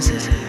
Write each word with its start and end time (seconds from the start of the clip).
roses. 0.00 0.39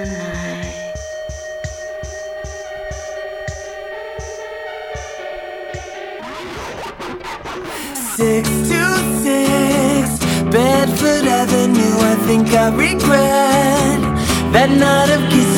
Six 8.17 8.49
to 8.71 8.83
six, 9.23 10.07
Bedford 10.51 11.27
Avenue. 11.27 11.97
I 12.01 12.15
think 12.27 12.49
I 12.55 12.69
regret 12.75 14.01
that 14.53 14.71
night 14.71 15.11
of 15.11 15.21
kisses. 15.31 15.56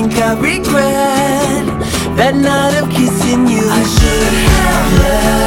think 0.00 0.14
I 0.22 0.34
regret 0.38 1.66
that 2.16 2.34
night 2.36 2.78
of 2.80 2.88
kissing 2.88 3.48
you. 3.48 3.64
I 3.68 3.82
should 3.82 4.34
have 4.46 4.98
left. 5.00 5.37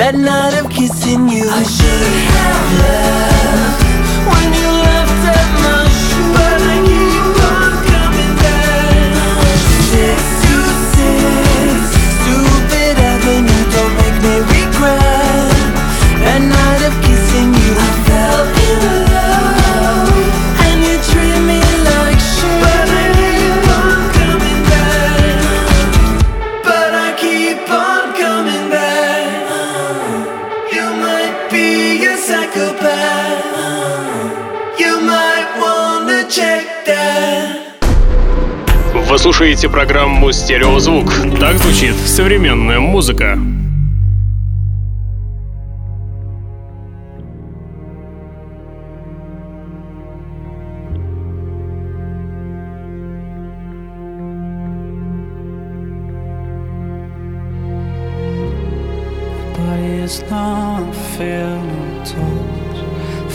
Bad 0.00 0.14
night 0.14 0.58
of 0.58 0.70
kissing 0.70 1.28
you 1.28 1.46
I 1.46 1.62
should 1.62 2.08
have 2.32 2.78
left 2.78 3.29
слушаете 39.40 39.70
программу 39.70 40.32
«Стереозвук». 40.32 41.14
Так 41.40 41.56
звучит 41.56 41.94
современная 41.94 42.78
музыка. 42.78 43.38
It's 60.04 60.22
not 60.28 60.94
feeling 61.16 62.04
toes, 62.04 62.84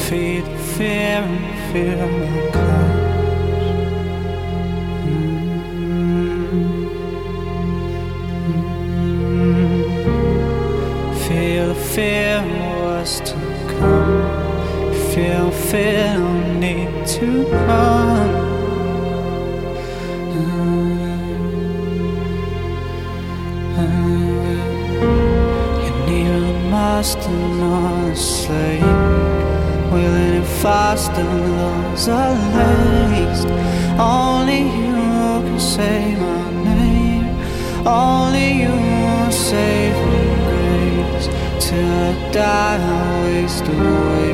feet 0.07 0.45
fearing, 0.77 1.39
fear 1.71 2.05
my 2.05 2.51
cold. 2.51 2.94
Fear 11.95 12.41
was 12.81 13.21
to 13.21 13.35
come. 13.79 14.25
Feel, 15.13 15.49
feel 15.49 16.27
need 16.59 17.07
to 17.07 17.27
run. 17.67 18.31
You 25.83 25.91
need 26.07 26.27
a 26.27 26.69
master, 26.69 27.29
not 27.63 28.11
a 28.11 28.15
slave. 28.17 28.81
Willing 29.93 30.35
and 30.41 30.47
fast, 30.63 31.11
and 31.11 31.55
laws 31.57 32.09
are 32.09 32.35
laced. 32.57 33.47
Only 33.97 34.63
you 34.63 34.95
can 35.45 35.59
say 35.61 36.15
my 36.15 36.75
name. 36.75 37.87
Only 37.87 38.47
you 38.63 39.31
save 39.31 39.95
me 40.09 40.34
till 41.67 41.79
I 41.79 42.31
die, 42.31 42.77
I 42.77 43.23
waste 43.23 43.67
away. 43.67 44.29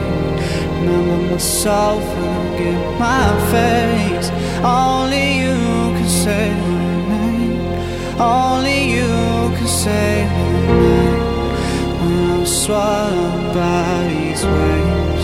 Remember 0.76 1.20
myself 1.32 2.04
and 2.04 2.58
get 2.60 2.82
my 3.00 3.28
face. 3.54 4.30
Only 4.64 5.28
you 5.44 5.60
can 5.96 6.10
say 6.24 6.48
my 6.68 6.90
name. 7.14 7.62
Only 8.20 8.80
you 8.98 9.14
can 9.56 9.68
say 9.84 10.28
my 10.36 10.52
name. 10.68 11.20
When 12.00 12.32
I'm 12.32 12.46
swallowed 12.46 13.54
by 13.54 13.92
these 14.12 14.44
waves, 14.56 15.24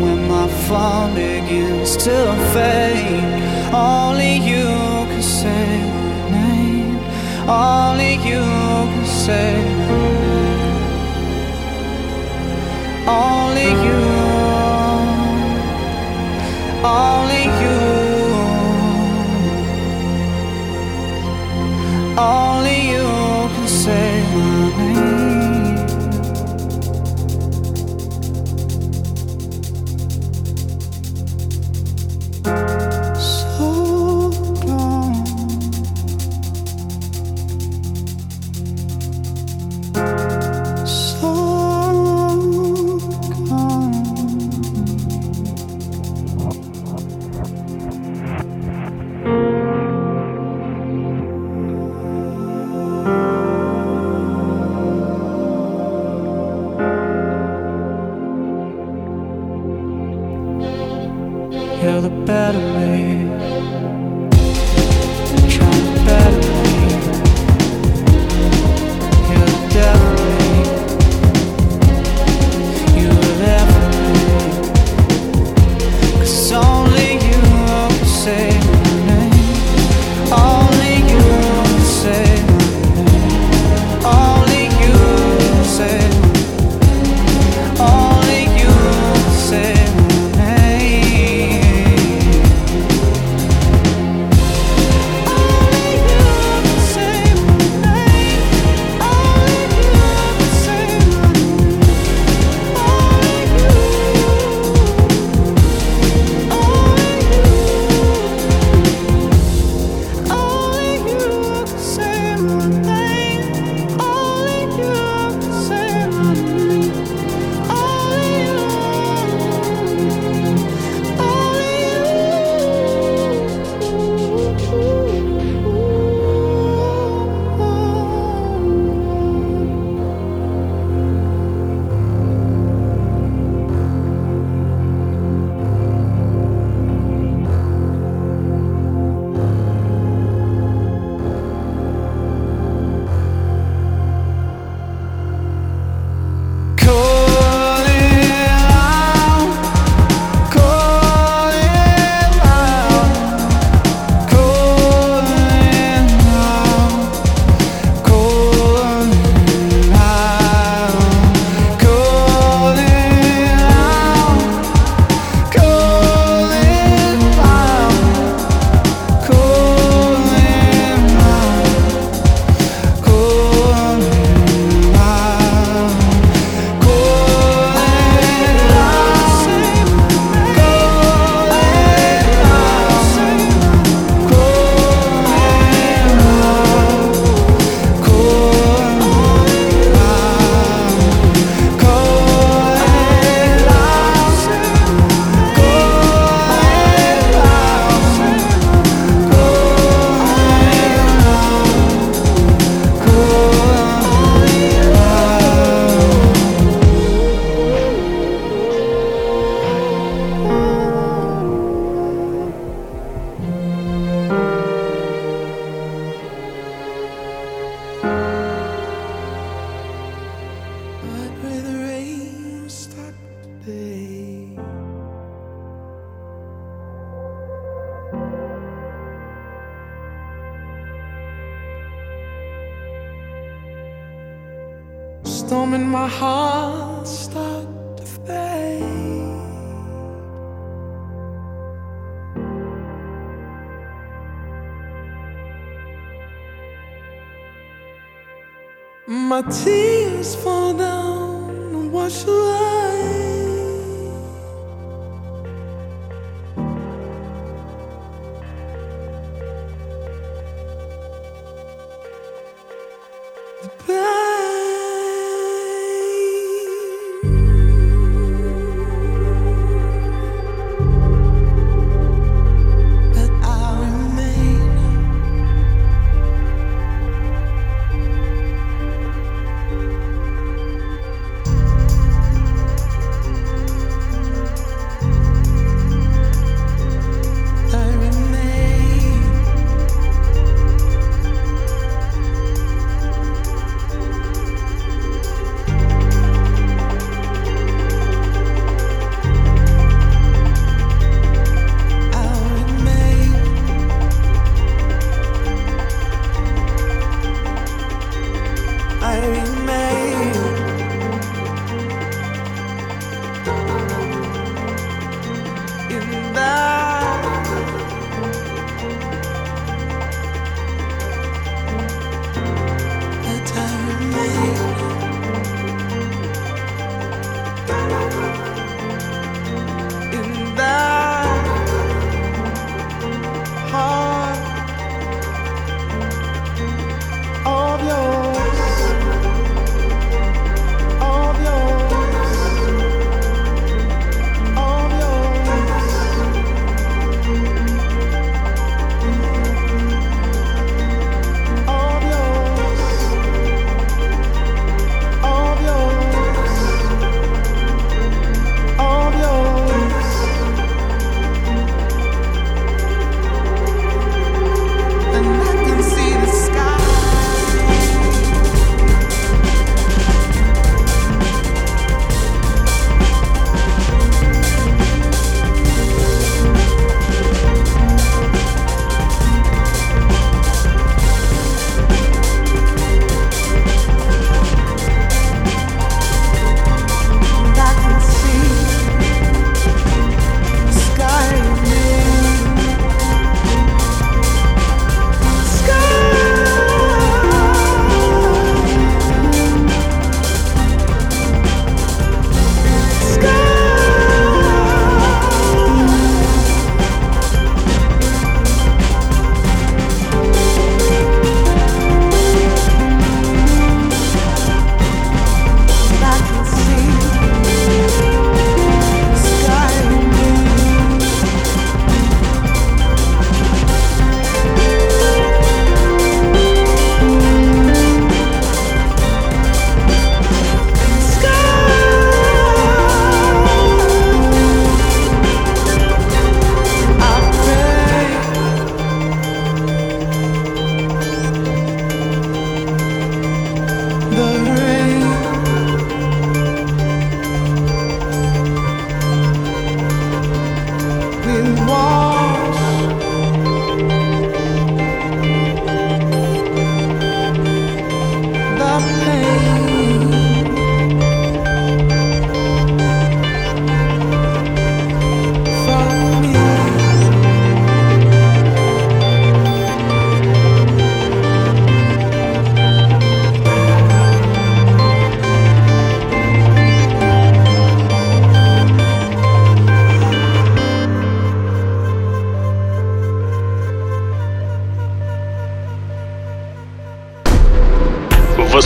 when 0.00 0.20
my 0.34 0.48
phone 0.66 1.14
begins 1.14 1.96
to 2.04 2.16
fade. 2.54 3.28
Only 3.74 4.34
you 4.50 4.68
can 5.10 5.22
say 5.22 5.68
my 5.98 6.38
name. 6.38 6.96
Only 7.46 8.12
you 8.30 8.44
can 8.92 9.06
say 9.24 9.52
my 9.62 10.02
name. 10.02 10.11
Only 13.04 13.68
you, 13.86 14.02
only 16.84 17.44
you, 17.62 17.80
only 22.16 22.78
you 22.92 23.08
can 23.54 23.66
say 23.66 24.22
my 24.32 24.70
name. 24.78 25.41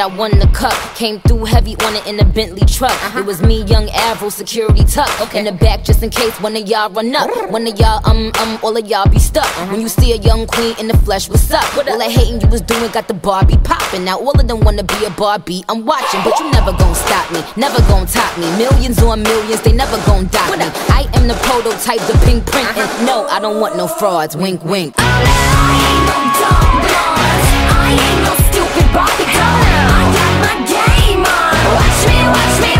Came 0.00 1.20
through 1.20 1.44
heavy 1.44 1.76
on 1.76 1.94
it 1.94 2.06
in 2.06 2.18
a 2.20 2.24
Bentley 2.24 2.64
truck. 2.66 2.92
Uh-huh. 2.92 3.20
It 3.20 3.26
was 3.26 3.42
me, 3.42 3.64
young 3.64 3.88
Avril, 3.90 4.30
security 4.30 4.84
tuck. 4.84 5.08
Okay. 5.20 5.40
In 5.40 5.44
the 5.44 5.52
back 5.52 5.84
just 5.84 6.02
in 6.02 6.08
case 6.08 6.32
one 6.40 6.56
of 6.56 6.66
y'all 6.66 6.88
run 6.90 7.14
up. 7.14 7.28
One 7.50 7.66
of 7.66 7.78
y'all, 7.78 8.00
um, 8.08 8.32
um, 8.40 8.58
all 8.62 8.76
of 8.76 8.86
y'all 8.86 9.08
be 9.08 9.18
stuck. 9.18 9.44
Uh-huh. 9.44 9.72
When 9.72 9.80
you 9.82 9.88
see 9.88 10.12
a 10.12 10.16
young 10.16 10.46
queen 10.46 10.74
in 10.78 10.88
the 10.88 10.96
flesh, 11.04 11.28
what's 11.28 11.50
up? 11.50 11.64
What 11.76 11.86
all 11.88 11.98
that 11.98 12.10
hating 12.10 12.40
you 12.40 12.48
was 12.48 12.62
doing 12.62 12.90
got 12.92 13.08
the 13.08 13.14
Barbie 13.14 13.58
popping. 13.58 14.04
Now 14.04 14.18
all 14.18 14.32
of 14.32 14.48
them 14.48 14.60
wanna 14.60 14.84
be 14.84 15.04
a 15.04 15.10
Barbie. 15.10 15.64
I'm 15.68 15.84
watching, 15.84 16.20
but 16.24 16.38
you 16.40 16.50
never 16.50 16.72
gon' 16.72 16.94
stop 16.94 17.30
me. 17.32 17.44
Never 17.56 17.80
gon' 17.88 18.06
top 18.06 18.36
me. 18.38 18.44
Millions 18.56 19.02
on 19.02 19.22
millions, 19.22 19.60
they 19.60 19.72
never 19.72 19.96
gon' 20.06 20.26
dock 20.28 20.56
me. 20.58 20.64
I 20.88 21.08
am 21.12 21.28
the 21.28 21.34
prototype, 21.44 22.00
the 22.08 22.16
pink 22.24 22.46
print. 22.46 22.68
Uh-huh. 22.68 23.04
No, 23.04 23.26
I 23.28 23.38
don't 23.38 23.60
want 23.60 23.76
no 23.76 23.86
frauds. 23.86 24.36
Wink, 24.36 24.64
wink. 24.64 24.94
I 24.96 25.76
ain't 25.92 26.04
no 26.08 26.18
dumb 26.40 26.72
blondes. 26.84 27.48
I 27.76 27.90
ain't 28.00 28.22
no 28.24 28.32
stupid 28.48 28.92
Barbie. 28.92 29.29
I 29.90 30.02
got 30.16 30.34
my 30.46 30.54
game 30.66 31.24
on. 31.24 31.54
Watch 31.76 32.00
me, 32.08 32.18
watch 32.36 32.56
me, 32.62 32.72
watch 32.72 32.76
me 32.76 32.79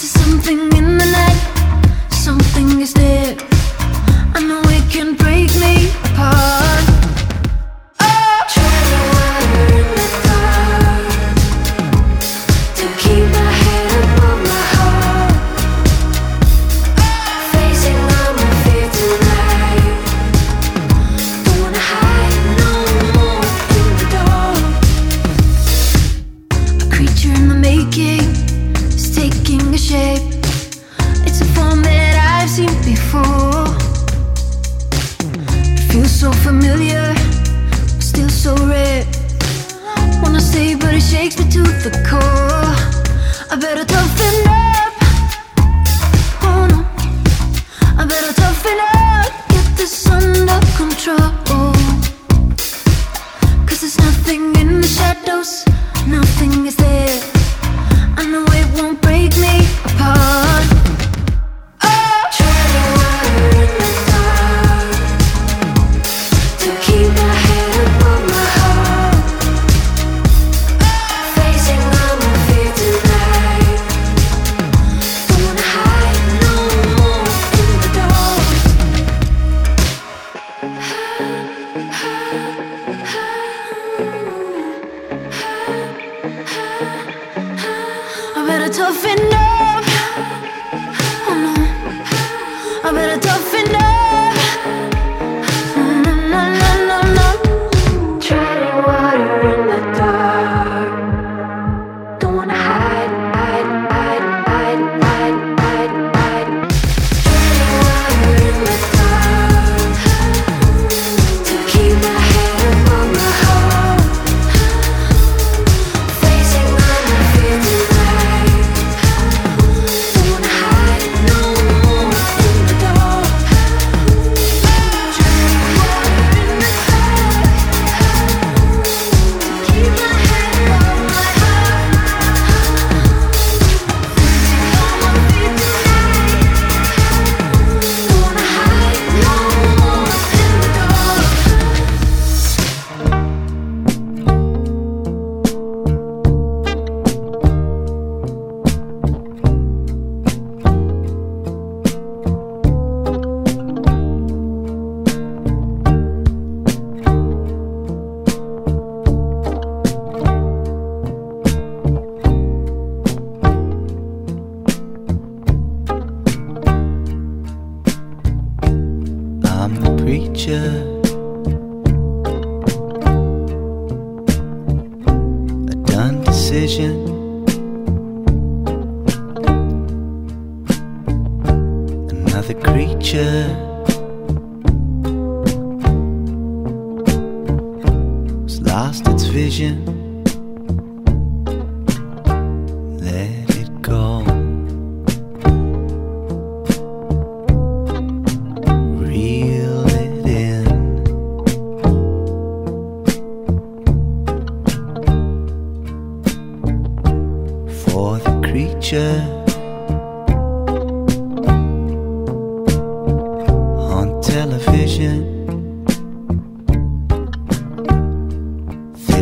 There's 0.00 0.12
something 0.12 0.58
in 0.78 0.96
the 0.96 1.04
night? 1.04 1.29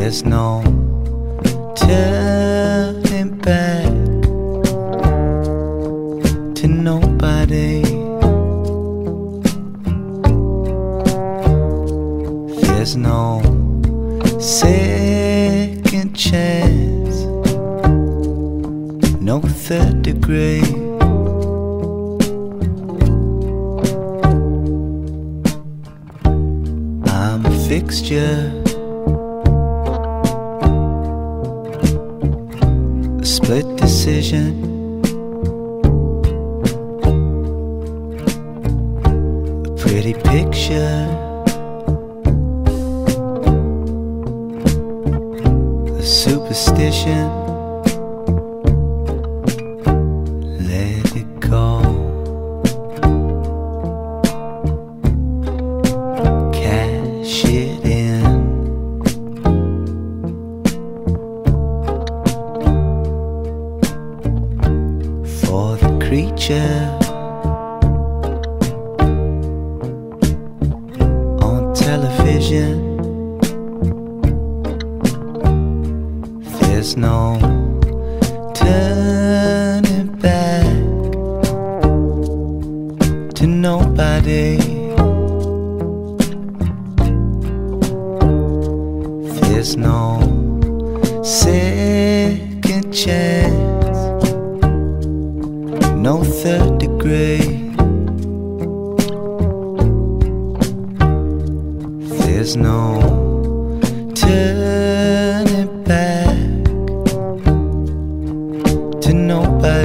there's 0.09 0.25
no 0.25 0.63
turning 1.77 3.37
back 3.41 3.85
to 6.55 6.67
nobody. 6.67 7.83
There's 12.63 12.97
no 12.97 13.43
second 14.41 16.15
chance, 16.15 17.27
no 19.21 19.41
third 19.43 20.01
degree. 20.01 20.78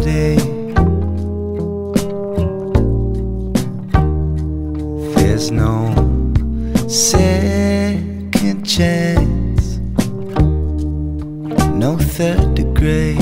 day. 0.03 0.35
There's 5.15 5.49
no 5.51 5.93
second 6.87 8.63
chance, 8.65 9.79
no 11.73 11.97
third 11.97 12.53
degree. 12.53 13.17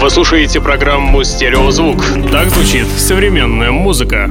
Вы 0.00 0.10
слушаете 0.10 0.60
программу 0.60 1.24
«Стереозвук». 1.24 2.04
Так 2.30 2.48
звучит 2.50 2.86
современная 2.86 3.70
музыка. 3.70 4.30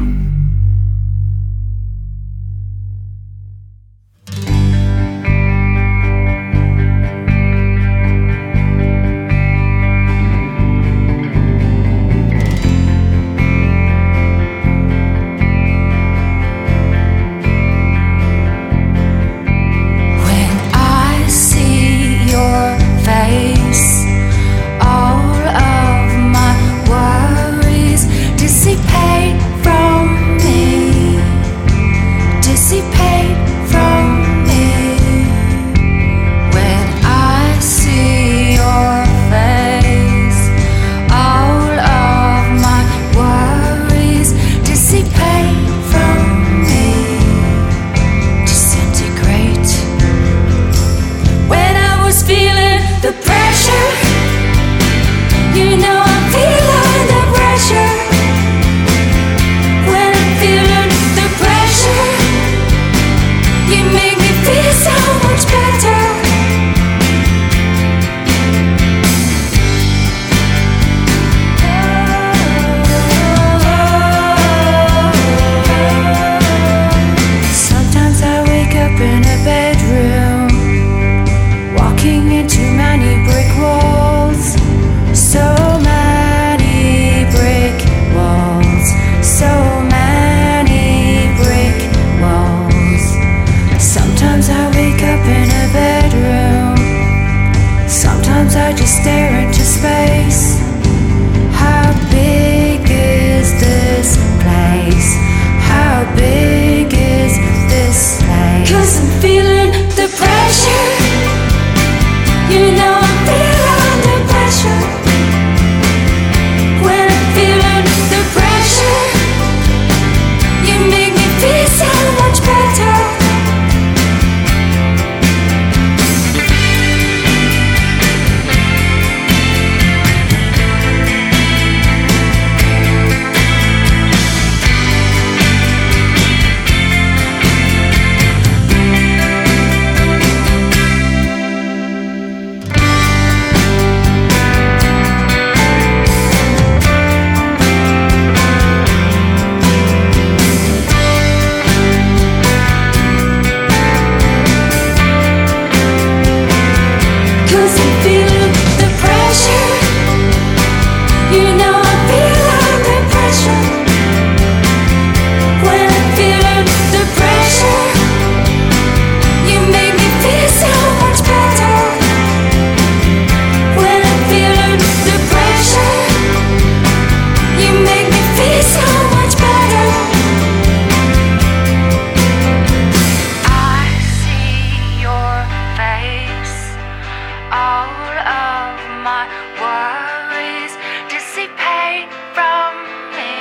dissipate 191.90 192.12
from 192.34 192.76
me. 193.16 193.34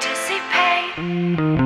Dissipate. 0.00 1.65